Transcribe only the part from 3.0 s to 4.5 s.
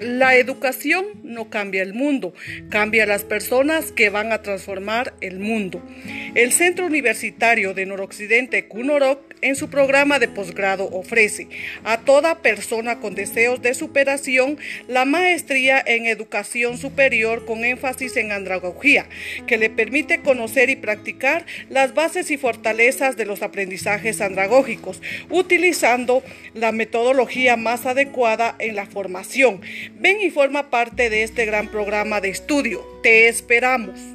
las personas que van a